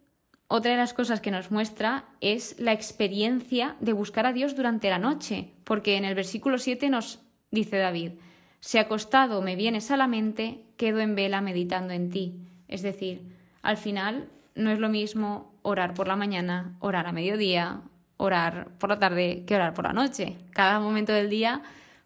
otra 0.46 0.72
de 0.72 0.76
las 0.76 0.92
cosas 0.92 1.22
que 1.22 1.30
nos 1.30 1.50
muestra 1.50 2.04
es 2.20 2.60
la 2.60 2.74
experiencia 2.74 3.76
de 3.80 3.94
buscar 3.94 4.26
a 4.26 4.34
Dios 4.34 4.54
durante 4.54 4.90
la 4.90 4.98
noche, 4.98 5.54
porque 5.64 5.96
en 5.96 6.04
el 6.04 6.14
versículo 6.14 6.58
7 6.58 6.90
nos 6.90 7.20
dice 7.50 7.78
David, 7.78 8.12
si 8.60 8.76
acostado 8.76 9.40
me 9.40 9.56
vienes 9.56 9.90
a 9.90 9.96
la 9.96 10.06
mente, 10.06 10.64
quedo 10.76 11.00
en 11.00 11.14
vela 11.14 11.40
meditando 11.40 11.94
en 11.94 12.10
ti. 12.10 12.42
Es 12.68 12.82
decir, 12.82 13.22
al 13.62 13.78
final 13.78 14.28
no 14.58 14.70
es 14.70 14.78
lo 14.78 14.88
mismo 14.88 15.54
orar 15.62 15.94
por 15.94 16.08
la 16.08 16.16
mañana, 16.16 16.76
orar 16.80 17.06
a 17.06 17.12
mediodía, 17.12 17.80
orar 18.16 18.76
por 18.78 18.90
la 18.90 18.98
tarde 18.98 19.44
que 19.46 19.54
orar 19.54 19.72
por 19.72 19.84
la 19.84 19.92
noche. 19.92 20.36
Cada 20.52 20.80
momento 20.80 21.12
del 21.12 21.30
día 21.30 21.62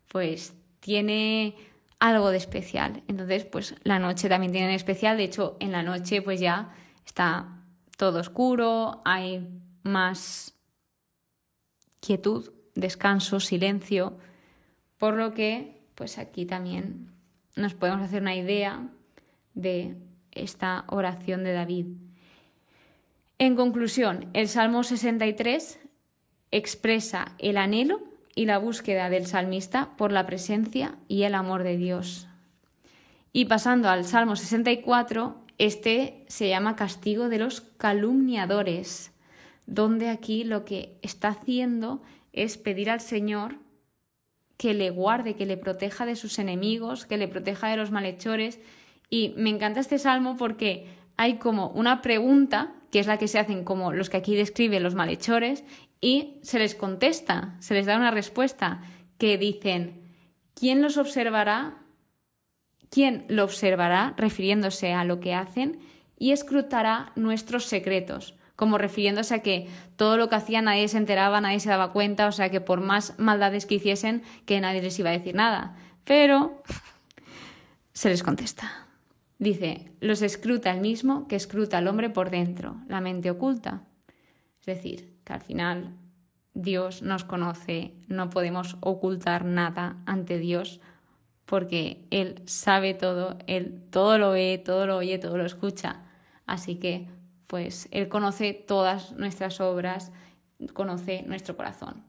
pues 0.09 0.54
tiene 0.80 1.56
algo 1.99 2.30
de 2.30 2.37
especial. 2.37 3.02
Entonces, 3.09 3.44
pues 3.44 3.75
la 3.85 3.99
noche 3.99 4.28
también 4.28 4.52
tiene 4.52 4.75
especial. 4.75 5.16
De 5.16 5.25
hecho, 5.25 5.56
en 5.61 5.73
la 5.73 5.82
noche 5.82 6.21
pues 6.21 6.40
ya 6.40 6.75
está 7.06 7.62
todo 7.97 8.21
oscuro, 8.21 9.00
hay 9.04 9.49
más 9.82 10.54
quietud, 12.00 12.52
descanso, 12.75 13.40
silencio, 13.40 14.18
por 14.99 15.14
lo 15.14 15.32
que 15.32 15.80
pues 15.94 16.18
aquí 16.18 16.47
también 16.47 17.12
nos 17.56 17.75
podemos 17.75 18.02
hacer 18.02 18.23
una 18.23 18.35
idea 18.35 18.88
de 19.54 19.97
esta 20.32 20.85
oración 20.88 21.44
de 21.44 21.52
David. 21.52 21.87
En 23.42 23.56
conclusión, 23.56 24.28
el 24.34 24.46
Salmo 24.46 24.84
63 24.84 25.80
expresa 26.52 27.34
el 27.40 27.56
anhelo 27.56 28.00
y 28.37 28.46
la 28.46 28.58
búsqueda 28.58 29.11
del 29.11 29.26
salmista 29.26 29.96
por 29.96 30.12
la 30.12 30.26
presencia 30.26 30.94
y 31.08 31.25
el 31.25 31.34
amor 31.34 31.64
de 31.64 31.76
Dios. 31.76 32.28
Y 33.32 33.46
pasando 33.46 33.88
al 33.88 34.04
Salmo 34.04 34.37
64, 34.37 35.44
este 35.58 36.25
se 36.28 36.50
llama 36.50 36.76
castigo 36.76 37.28
de 37.28 37.38
los 37.38 37.62
calumniadores, 37.62 39.11
donde 39.66 40.08
aquí 40.08 40.44
lo 40.44 40.64
que 40.64 40.96
está 41.02 41.30
haciendo 41.30 42.00
es 42.32 42.58
pedir 42.58 42.90
al 42.90 43.00
Señor 43.00 43.56
que 44.56 44.72
le 44.72 44.90
guarde, 44.90 45.34
que 45.34 45.46
le 45.46 45.56
proteja 45.56 46.06
de 46.06 46.14
sus 46.14 46.38
enemigos, 46.38 47.06
que 47.06 47.16
le 47.16 47.26
proteja 47.26 47.70
de 47.70 47.76
los 47.76 47.90
malhechores. 47.90 48.61
Y 49.11 49.34
me 49.37 49.50
encanta 49.50 49.80
este 49.80 49.99
salmo 49.99 50.37
porque 50.37 50.87
hay 51.16 51.38
como 51.38 51.70
una 51.70 52.02
pregunta 52.02 52.76
que 52.92 53.00
es 53.00 53.06
la 53.06 53.16
que 53.16 53.26
se 53.26 53.38
hacen 53.38 53.64
como 53.64 53.92
los 53.92 54.11
que 54.11 54.18
aquí 54.18 54.37
describen 54.37 54.82
los 54.82 54.94
malhechores, 54.94 55.64
y 56.00 56.38
se 56.42 56.58
les 56.58 56.75
contesta, 56.75 57.56
se 57.58 57.72
les 57.72 57.87
da 57.87 57.96
una 57.96 58.11
respuesta 58.11 58.82
que 59.16 59.38
dicen, 59.38 60.14
¿quién 60.54 60.82
los 60.82 60.99
observará? 60.99 61.78
¿Quién 62.90 63.25
lo 63.28 63.44
observará 63.44 64.12
refiriéndose 64.18 64.92
a 64.92 65.04
lo 65.04 65.20
que 65.20 65.32
hacen 65.32 65.80
y 66.18 66.32
escrutará 66.32 67.12
nuestros 67.16 67.64
secretos? 67.64 68.34
Como 68.56 68.76
refiriéndose 68.76 69.37
a 69.37 69.42
que 69.42 69.68
todo 69.96 70.18
lo 70.18 70.28
que 70.28 70.37
hacían 70.37 70.66
nadie 70.66 70.87
se 70.87 70.99
enteraba, 70.99 71.40
nadie 71.40 71.61
se 71.61 71.70
daba 71.70 71.92
cuenta, 71.92 72.26
o 72.26 72.32
sea 72.32 72.50
que 72.50 72.61
por 72.61 72.82
más 72.82 73.18
maldades 73.18 73.64
que 73.64 73.76
hiciesen, 73.76 74.22
que 74.44 74.61
nadie 74.61 74.82
les 74.82 74.99
iba 74.99 75.08
a 75.08 75.14
decir 75.14 75.34
nada. 75.34 75.76
Pero 76.04 76.62
se 77.94 78.11
les 78.11 78.22
contesta. 78.22 78.87
Dice, 79.42 79.90
los 79.99 80.22
escruta 80.22 80.70
el 80.70 80.80
mismo 80.80 81.26
que 81.26 81.34
escruta 81.34 81.78
al 81.78 81.88
hombre 81.88 82.11
por 82.11 82.30
dentro, 82.30 82.76
la 82.87 83.00
mente 83.00 83.28
oculta. 83.28 83.82
Es 84.61 84.66
decir, 84.66 85.18
que 85.25 85.32
al 85.32 85.40
final 85.40 85.96
Dios 86.54 87.02
nos 87.02 87.25
conoce, 87.25 87.92
no 88.06 88.30
podemos 88.30 88.76
ocultar 88.78 89.44
nada 89.44 89.96
ante 90.06 90.38
Dios 90.38 90.80
porque 91.44 92.06
Él 92.12 92.40
sabe 92.46 92.94
todo, 92.94 93.37
Él 93.49 93.82
todo 93.90 94.16
lo 94.16 94.30
ve, 94.30 94.62
todo 94.64 94.87
lo 94.87 94.99
oye, 94.99 95.18
todo 95.18 95.37
lo 95.37 95.44
escucha. 95.44 96.04
Así 96.46 96.76
que, 96.76 97.08
pues, 97.49 97.88
Él 97.90 98.08
conoce 98.08 98.54
todas 98.54 99.11
nuestras 99.11 99.61
obras, 99.61 100.12
conoce 100.72 101.25
nuestro 101.26 101.56
corazón. 101.56 102.04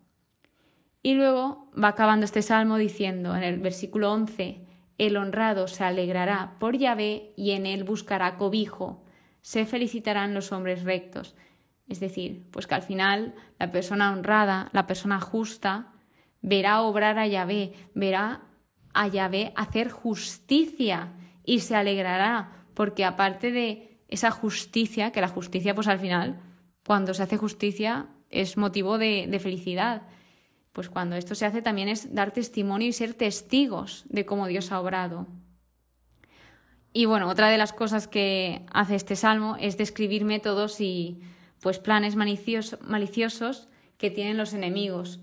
Y 1.01 1.15
luego 1.15 1.71
va 1.73 1.87
acabando 1.87 2.25
este 2.25 2.43
salmo 2.43 2.77
diciendo 2.77 3.35
en 3.35 3.41
el 3.41 3.57
versículo 3.59 4.13
11, 4.13 4.67
el 4.97 5.17
honrado 5.17 5.67
se 5.67 5.83
alegrará 5.83 6.55
por 6.59 6.77
Yahvé 6.77 7.33
y 7.35 7.51
en 7.51 7.65
él 7.65 7.83
buscará 7.83 8.37
cobijo. 8.37 9.03
Se 9.41 9.65
felicitarán 9.65 10.33
los 10.33 10.51
hombres 10.51 10.83
rectos. 10.83 11.35
Es 11.87 11.99
decir, 11.99 12.47
pues 12.51 12.67
que 12.67 12.75
al 12.75 12.81
final 12.81 13.35
la 13.59 13.71
persona 13.71 14.11
honrada, 14.11 14.69
la 14.71 14.87
persona 14.87 15.19
justa, 15.19 15.93
verá 16.41 16.81
obrar 16.81 17.17
a 17.17 17.27
Yahvé, 17.27 17.73
verá 17.93 18.41
a 18.93 19.07
Yahvé 19.07 19.51
hacer 19.55 19.89
justicia 19.89 21.13
y 21.43 21.59
se 21.59 21.75
alegrará, 21.75 22.65
porque 22.73 23.03
aparte 23.03 23.51
de 23.51 24.01
esa 24.07 24.31
justicia, 24.31 25.11
que 25.11 25.21
la 25.21 25.27
justicia 25.27 25.75
pues 25.75 25.87
al 25.87 25.99
final, 25.99 26.39
cuando 26.85 27.13
se 27.13 27.23
hace 27.23 27.37
justicia, 27.37 28.07
es 28.29 28.57
motivo 28.57 28.97
de, 28.97 29.27
de 29.27 29.39
felicidad 29.39 30.03
pues 30.73 30.89
cuando 30.89 31.15
esto 31.15 31.35
se 31.35 31.45
hace 31.45 31.61
también 31.61 31.87
es 31.87 32.13
dar 32.13 32.31
testimonio 32.31 32.87
y 32.87 32.93
ser 32.93 33.13
testigos 33.13 34.03
de 34.09 34.25
cómo 34.25 34.47
Dios 34.47 34.71
ha 34.71 34.81
obrado. 34.81 35.27
Y 36.91 37.05
bueno, 37.05 37.29
otra 37.29 37.49
de 37.49 37.57
las 37.57 37.73
cosas 37.73 38.07
que 38.07 38.65
hace 38.71 38.95
este 38.95 39.15
salmo 39.15 39.55
es 39.59 39.77
describir 39.77 40.25
métodos 40.25 40.81
y 40.81 41.21
pues 41.59 41.79
planes 41.79 42.15
maliciosos 42.15 43.69
que 43.97 44.11
tienen 44.11 44.37
los 44.37 44.53
enemigos. 44.53 45.19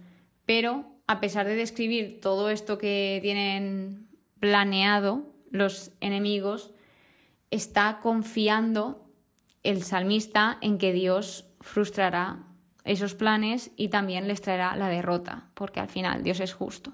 Pero 0.46 0.86
a 1.06 1.20
pesar 1.20 1.46
de 1.46 1.56
describir 1.56 2.20
todo 2.20 2.50
esto 2.50 2.78
que 2.78 3.18
tienen 3.22 4.08
planeado 4.38 5.32
los 5.50 5.90
enemigos, 6.00 6.72
está 7.50 7.98
confiando 8.00 9.04
el 9.64 9.82
salmista 9.82 10.58
en 10.60 10.78
que 10.78 10.92
Dios 10.92 11.46
frustrará 11.60 12.46
esos 12.84 13.14
planes 13.14 13.70
y 13.76 13.88
también 13.88 14.28
les 14.28 14.40
traerá 14.40 14.76
la 14.76 14.88
derrota, 14.88 15.48
porque 15.54 15.80
al 15.80 15.88
final 15.88 16.22
Dios 16.22 16.40
es 16.40 16.54
justo. 16.54 16.92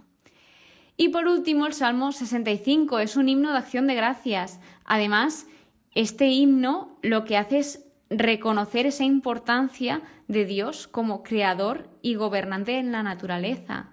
Y 0.97 1.11
por 1.11 1.27
último, 1.27 1.67
el 1.67 1.75
Salmo 1.75 2.13
65 2.13 2.99
es 3.01 3.17
un 3.17 3.29
himno 3.29 3.53
de 3.53 3.59
acción 3.59 3.87
de 3.87 3.95
gracias. 3.95 4.61
Además, 4.85 5.47
este 5.95 6.29
himno 6.29 6.99
lo 7.03 7.25
que 7.25 7.37
hace 7.37 7.59
es 7.59 7.85
reconocer 8.09 8.87
esa 8.87 9.05
importancia 9.05 10.03
de 10.29 10.45
Dios 10.45 10.89
como 10.89 11.23
creador 11.23 11.91
y 12.03 12.15
gobernante 12.15 12.79
en 12.79 12.93
la 12.93 13.03
naturaleza. 13.03 13.91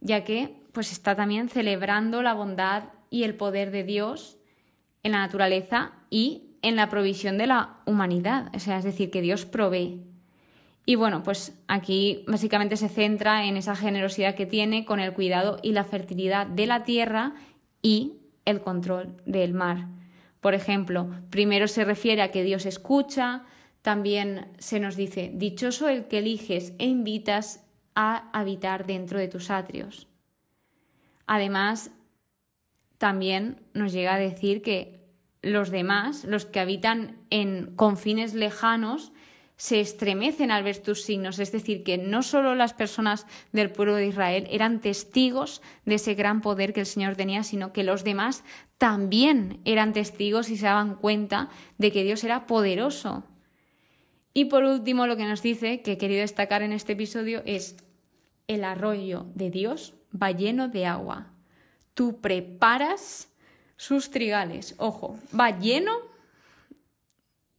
ya 0.00 0.22
que 0.22 0.54
pues 0.70 0.92
está 0.92 1.16
también 1.16 1.48
celebrando 1.48 2.22
la 2.22 2.34
bondad 2.34 2.84
y 3.10 3.24
el 3.24 3.34
poder 3.34 3.72
de 3.72 3.82
Dios 3.82 4.38
en 5.02 5.10
la 5.10 5.18
naturaleza 5.18 5.92
y 6.08 6.48
en 6.62 6.76
la 6.76 6.88
provisión 6.88 7.36
de 7.38 7.48
la 7.48 7.78
humanidad, 7.84 8.50
o 8.54 8.60
sea, 8.60 8.78
es 8.78 8.84
decir, 8.84 9.10
que 9.10 9.20
Dios 9.20 9.44
provee. 9.44 10.07
Y 10.88 10.94
bueno, 10.94 11.22
pues 11.22 11.52
aquí 11.66 12.24
básicamente 12.26 12.78
se 12.78 12.88
centra 12.88 13.44
en 13.44 13.58
esa 13.58 13.76
generosidad 13.76 14.34
que 14.34 14.46
tiene 14.46 14.86
con 14.86 15.00
el 15.00 15.12
cuidado 15.12 15.58
y 15.62 15.72
la 15.72 15.84
fertilidad 15.84 16.46
de 16.46 16.66
la 16.66 16.82
tierra 16.82 17.34
y 17.82 18.14
el 18.46 18.62
control 18.62 19.14
del 19.26 19.52
mar. 19.52 19.88
Por 20.40 20.54
ejemplo, 20.54 21.10
primero 21.28 21.68
se 21.68 21.84
refiere 21.84 22.22
a 22.22 22.30
que 22.30 22.42
Dios 22.42 22.64
escucha, 22.64 23.44
también 23.82 24.48
se 24.56 24.80
nos 24.80 24.96
dice, 24.96 25.30
dichoso 25.34 25.90
el 25.90 26.06
que 26.06 26.20
eliges 26.20 26.72
e 26.78 26.86
invitas 26.86 27.66
a 27.94 28.30
habitar 28.32 28.86
dentro 28.86 29.18
de 29.18 29.28
tus 29.28 29.50
atrios. 29.50 30.08
Además, 31.26 31.90
también 32.96 33.60
nos 33.74 33.92
llega 33.92 34.14
a 34.14 34.18
decir 34.18 34.62
que 34.62 35.04
los 35.42 35.68
demás, 35.68 36.24
los 36.24 36.46
que 36.46 36.60
habitan 36.60 37.18
en 37.28 37.76
confines 37.76 38.32
lejanos, 38.32 39.12
se 39.58 39.80
estremecen 39.80 40.52
al 40.52 40.62
ver 40.62 40.78
tus 40.78 41.02
signos, 41.02 41.40
es 41.40 41.50
decir, 41.50 41.82
que 41.82 41.98
no 41.98 42.22
solo 42.22 42.54
las 42.54 42.74
personas 42.74 43.26
del 43.52 43.70
pueblo 43.72 43.96
de 43.96 44.06
Israel 44.06 44.46
eran 44.50 44.80
testigos 44.80 45.60
de 45.84 45.96
ese 45.96 46.14
gran 46.14 46.40
poder 46.40 46.72
que 46.72 46.80
el 46.80 46.86
Señor 46.86 47.16
tenía, 47.16 47.42
sino 47.42 47.72
que 47.72 47.82
los 47.82 48.04
demás 48.04 48.44
también 48.78 49.60
eran 49.64 49.92
testigos 49.92 50.48
y 50.48 50.56
se 50.56 50.66
daban 50.66 50.94
cuenta 50.94 51.50
de 51.76 51.90
que 51.90 52.04
Dios 52.04 52.22
era 52.22 52.46
poderoso. 52.46 53.24
Y 54.32 54.44
por 54.44 54.62
último, 54.62 55.08
lo 55.08 55.16
que 55.16 55.24
nos 55.24 55.42
dice, 55.42 55.82
que 55.82 55.92
he 55.92 55.98
querido 55.98 56.20
destacar 56.20 56.62
en 56.62 56.72
este 56.72 56.92
episodio, 56.92 57.42
es 57.44 57.76
el 58.46 58.62
arroyo 58.62 59.26
de 59.34 59.50
Dios 59.50 59.94
va 60.10 60.30
lleno 60.30 60.68
de 60.68 60.86
agua. 60.86 61.32
Tú 61.94 62.20
preparas 62.20 63.28
sus 63.76 64.10
trigales. 64.10 64.76
Ojo, 64.78 65.18
va 65.38 65.58
lleno 65.58 65.92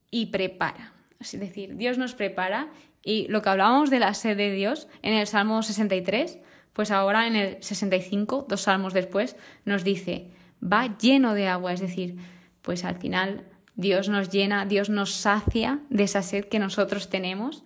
y 0.09 0.27
prepara. 0.27 0.93
Es 1.19 1.37
decir, 1.37 1.75
Dios 1.75 1.97
nos 1.97 2.15
prepara 2.15 2.69
y 3.03 3.27
lo 3.27 3.41
que 3.41 3.49
hablábamos 3.49 3.89
de 3.89 3.99
la 3.99 4.13
sed 4.13 4.37
de 4.37 4.51
Dios 4.51 4.87
en 5.01 5.13
el 5.13 5.27
Salmo 5.27 5.61
63, 5.63 6.39
pues 6.73 6.91
ahora 6.91 7.27
en 7.27 7.35
el 7.35 7.63
65, 7.63 8.45
dos 8.47 8.61
salmos 8.61 8.93
después, 8.93 9.35
nos 9.65 9.83
dice, 9.83 10.29
va 10.61 10.97
lleno 10.97 11.33
de 11.33 11.47
agua, 11.47 11.73
es 11.73 11.81
decir, 11.81 12.17
pues 12.61 12.85
al 12.85 12.95
final 12.95 13.45
Dios 13.75 14.09
nos 14.09 14.29
llena, 14.29 14.65
Dios 14.65 14.89
nos 14.89 15.11
sacia 15.11 15.79
de 15.89 16.03
esa 16.03 16.21
sed 16.21 16.45
que 16.45 16.59
nosotros 16.59 17.09
tenemos 17.09 17.63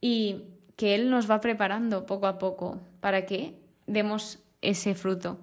y 0.00 0.42
que 0.76 0.94
Él 0.94 1.10
nos 1.10 1.30
va 1.30 1.40
preparando 1.40 2.06
poco 2.06 2.26
a 2.26 2.38
poco 2.38 2.80
para 3.00 3.26
que 3.26 3.54
demos 3.86 4.40
ese 4.62 4.94
fruto. 4.94 5.38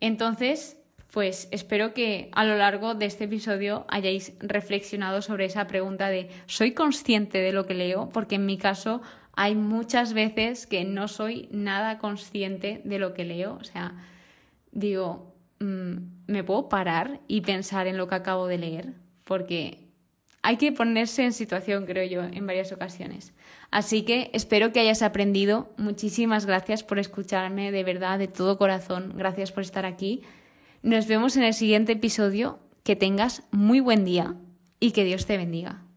Entonces, 0.00 0.76
pues 1.18 1.48
espero 1.50 1.94
que 1.94 2.28
a 2.30 2.44
lo 2.44 2.56
largo 2.56 2.94
de 2.94 3.06
este 3.06 3.24
episodio 3.24 3.84
hayáis 3.88 4.34
reflexionado 4.38 5.20
sobre 5.20 5.46
esa 5.46 5.66
pregunta 5.66 6.10
de 6.10 6.28
¿soy 6.46 6.74
consciente 6.74 7.38
de 7.38 7.50
lo 7.50 7.66
que 7.66 7.74
leo? 7.74 8.08
Porque 8.10 8.36
en 8.36 8.46
mi 8.46 8.56
caso 8.56 9.02
hay 9.32 9.56
muchas 9.56 10.12
veces 10.12 10.68
que 10.68 10.84
no 10.84 11.08
soy 11.08 11.48
nada 11.50 11.98
consciente 11.98 12.82
de 12.84 13.00
lo 13.00 13.14
que 13.14 13.24
leo. 13.24 13.58
O 13.60 13.64
sea, 13.64 13.96
digo, 14.70 15.34
mm, 15.58 15.96
¿me 16.28 16.44
puedo 16.44 16.68
parar 16.68 17.18
y 17.26 17.40
pensar 17.40 17.88
en 17.88 17.96
lo 17.96 18.06
que 18.06 18.14
acabo 18.14 18.46
de 18.46 18.58
leer? 18.58 18.92
Porque 19.24 19.88
hay 20.42 20.56
que 20.56 20.70
ponerse 20.70 21.24
en 21.24 21.32
situación, 21.32 21.84
creo 21.84 22.04
yo, 22.04 22.22
en 22.22 22.46
varias 22.46 22.70
ocasiones. 22.70 23.32
Así 23.72 24.02
que 24.02 24.30
espero 24.34 24.72
que 24.72 24.78
hayas 24.78 25.02
aprendido. 25.02 25.72
Muchísimas 25.78 26.46
gracias 26.46 26.84
por 26.84 27.00
escucharme, 27.00 27.72
de 27.72 27.82
verdad, 27.82 28.20
de 28.20 28.28
todo 28.28 28.56
corazón. 28.56 29.14
Gracias 29.16 29.50
por 29.50 29.64
estar 29.64 29.84
aquí. 29.84 30.22
Nos 30.82 31.06
vemos 31.06 31.36
en 31.36 31.42
el 31.42 31.54
siguiente 31.54 31.92
episodio. 31.92 32.60
Que 32.84 32.96
tengas 32.96 33.42
muy 33.50 33.80
buen 33.80 34.06
día 34.06 34.36
y 34.80 34.92
que 34.92 35.04
Dios 35.04 35.26
te 35.26 35.36
bendiga. 35.36 35.87